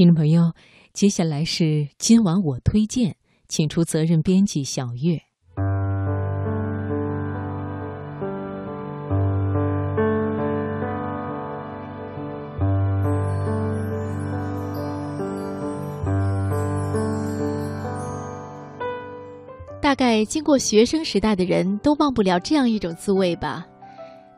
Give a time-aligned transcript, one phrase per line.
[0.00, 0.54] 听众朋友，
[0.94, 3.16] 接下来是今晚我推荐，
[3.48, 5.20] 请出责任编辑小月。
[19.82, 23.66] 大概经过学生时代的人都忘不了这样一种滋味吧，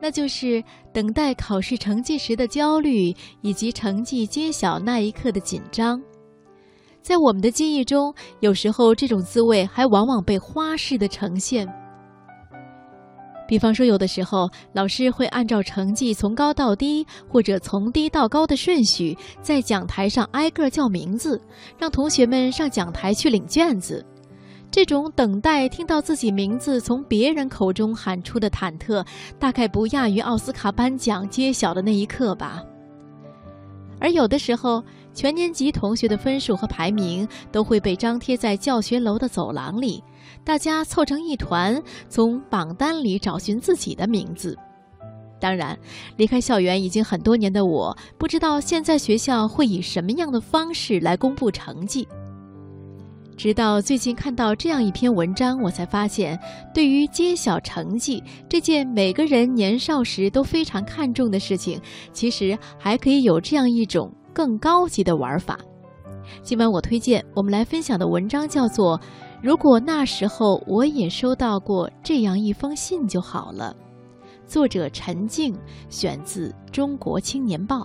[0.00, 0.62] 那就是
[0.92, 6.00] 等待考试成绩时的焦虑，以及成绩揭晓那一刻的紧张。
[7.00, 11.66] 在我们的记忆中，有时候这种滋味还往往被花式的呈现。
[13.48, 21.40] 比方说，有的时候老师会按照成绩从高到低，或者从低到高的顺序，在讲台上挨个叫名字，
[21.78, 24.04] 让同学们上讲台去领卷子。
[24.70, 29.04] 这种等待听到自己名字从别人口中喊出的忐忑，
[29.38, 32.62] 大概不亚于奥斯卡颁奖揭晓的那一刻吧。
[33.98, 40.04] 而有的时候，全年级同学的分数和排名都会被张贴在教学楼的走廊里，
[40.44, 44.56] 大家凑成一团，从榜单里找寻自己的名字。
[45.40, 45.76] 当然，
[46.16, 52.06] 离开校园已经很多年的我，不知道现在学校会以什么样的方式来公布成绩。
[53.38, 56.36] 直到最近看到这样一篇文章，我才发现，
[56.74, 61.80] 对于揭晓成绩这件每个人年少时都非常看重的事情，
[62.12, 65.56] 其实还可以有这样一种更高级的玩法。
[66.42, 68.98] 今晚我推荐我们来分享的文章叫做
[69.40, 73.72] 《如果那时候我也收到过这样一封信就好了》，
[74.50, 75.56] 作者陈静，
[75.88, 77.76] 选自《中国青年报》。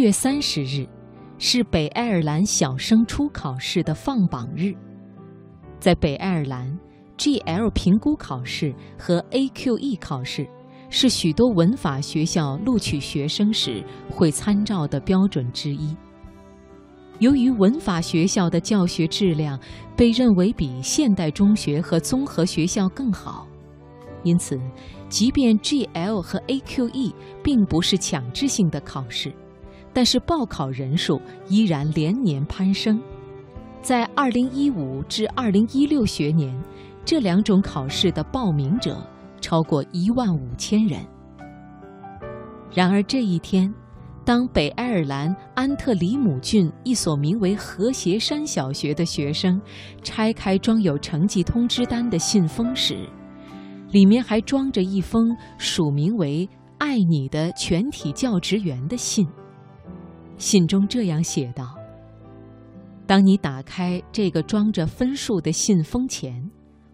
[0.00, 0.88] 月三十日
[1.36, 4.72] 是北爱尔兰小升初考试的放榜日。
[5.78, 6.74] 在北爱尔兰
[7.18, 10.48] ，GL 评估考试和 AQE 考试
[10.88, 15.94] 是许多文法学校录取学生时会参照的标准之一。
[17.18, 19.60] 由于文法学校的教学质量
[19.94, 23.46] 被认为比现代中学和综合学校更好，
[24.22, 24.58] 因此，
[25.10, 27.12] 即便 GL 和 AQE
[27.42, 29.30] 并不是强制性的考试。
[29.92, 33.00] 但是报考人数依然连年攀升，
[33.82, 36.56] 在2015至2016学年，
[37.04, 39.04] 这两种考试的报名者
[39.40, 41.00] 超过1万五千人。
[42.72, 43.72] 然而这一天，
[44.24, 49.60] 当北爱尔兰安特里姆郡一所名为和谐山小学的学生
[50.04, 53.08] 拆开装有成绩通知单的信封时，
[53.90, 59.26] 里面还装着一封署名为“爱你的全体教职员”的信。
[60.40, 61.76] 信中这样写道
[63.06, 66.50] ：“当你打开这个装着分数的信封前，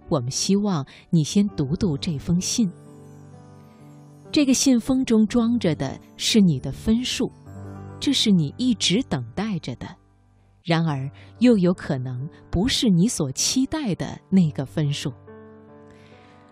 [0.09, 2.69] 我们希望你先读读这封信。
[4.33, 7.31] 这个信封中装着的是你的分数，
[8.01, 9.87] 这是你一直等待着的。
[10.65, 11.09] 然而，
[11.39, 15.13] 又有可能不是你所期待的那个分数。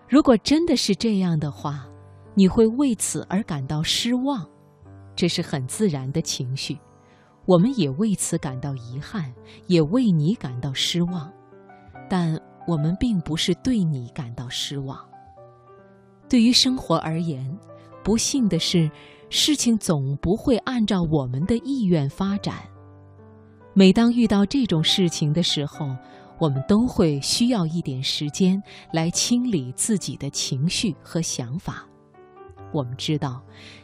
[0.07, 1.85] 如果真的是这样的话，
[2.35, 4.49] 你会为此而感到失望。”
[5.17, 6.77] 这是很自然的情绪，
[7.45, 9.33] 我们也为此感到遗憾，
[9.67, 11.31] 也为你感到失望，
[12.09, 14.97] 但我们并不是对你感到失望。
[16.27, 17.55] 对于生活而言，
[18.03, 18.89] 不幸的是，
[19.29, 22.55] 事情总不会按照我们的意愿发展。
[23.73, 25.95] 每当遇到这种事情的时候，
[26.39, 31.87] 我们都会需要一点时间来清理自己的情绪和想法。
[32.75, 33.41] 我们知道，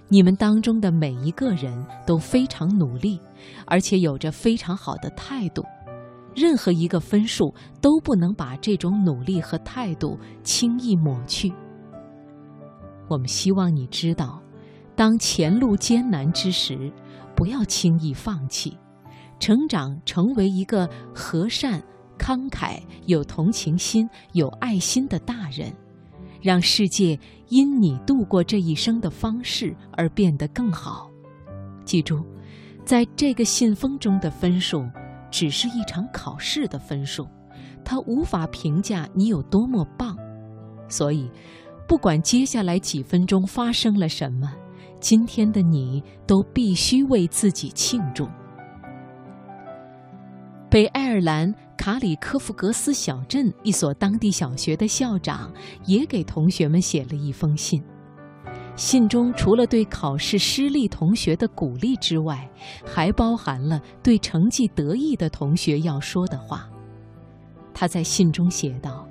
[0.10, 1.74] 你们当中的每一个人
[2.06, 3.18] 都非常努力，
[3.66, 5.64] 而且有着非常好的态度。
[6.36, 11.54] 任何一个分数都不能把这种努力和态度轻易抹去。
[13.08, 14.42] 我们希望你知道，
[14.94, 16.92] 当前路艰难之时，
[17.34, 18.78] 不要轻易放弃。
[19.40, 21.82] 成长成为一个和善、
[22.20, 25.74] 慷慨、有同情心、有爱心的大人。
[26.42, 27.18] 让世界
[27.50, 31.10] 因你度过这一生的方式而变得更好。
[31.86, 32.26] 记住，
[32.84, 34.90] 在这个信封中的分数，
[35.30, 37.28] 只是一场考试的分数，
[37.84, 40.18] 它无法评价你有多么棒。
[40.88, 41.30] 所以，
[41.88, 44.52] 不管接下来几分钟发生了什么，
[45.00, 48.28] 今天的你都必须为自己庆祝。
[50.70, 55.52] 北爱尔兰卡里科夫格斯小镇一所当地小学的校长
[55.88, 57.84] 也给同学们写了一封信。
[58.76, 62.48] 信中除了对考试失利同学的鼓励之外，
[62.86, 66.70] 还包含了对成绩得意的同学要说的话。
[67.74, 69.08] 他在信中写道：“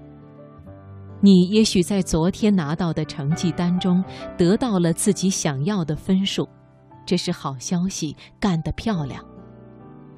[1.20, 4.00] 你也许在昨天拿到的成绩单中
[4.38, 6.48] 得到了自己想要的分数，
[7.04, 9.24] 这是好消息，干得漂亮。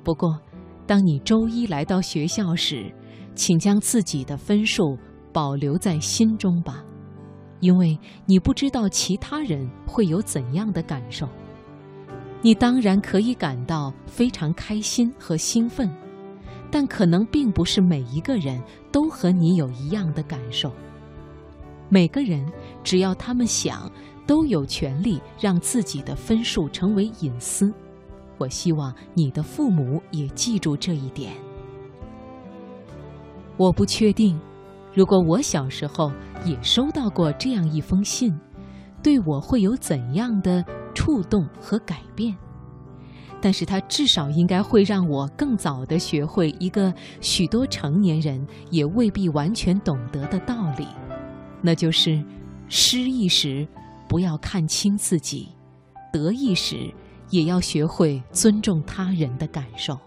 [0.04, 0.38] 不过，
[0.92, 2.92] 当你周一来到学校时，
[3.34, 4.94] 请将自己的分数
[5.32, 6.84] 保留在心中吧。”
[7.60, 11.26] 因为你不知道其他人会有怎样的感受，
[12.42, 15.90] 你当然可以感到非常开心和兴奋，
[16.70, 18.62] 但可能并不是每一个人
[18.92, 20.70] 都和你有一样的感受。
[21.88, 22.46] 每个人
[22.84, 23.90] 只要他们想，
[24.26, 27.72] 都有权利让自己的分数成为隐私。
[28.38, 31.32] 我希望你的父母也记住这一点。
[33.56, 34.38] 我不确定。
[34.94, 36.12] 如果我小时候
[36.44, 38.38] 也收到过这样一封信，
[39.02, 40.62] 对我会有怎样的
[40.94, 42.36] 触动和改变？
[43.40, 50.86] 但是它至少应该会让我更早地学会一个许多成年人也未必完全懂得的道理，
[51.62, 52.22] 那就是
[52.68, 53.66] 失意时
[54.08, 55.48] 不要看清自己，
[56.12, 56.92] 得意时
[57.32, 59.98] 也要学会尊重他人的感受。